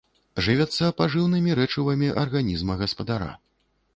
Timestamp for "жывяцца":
0.45-0.85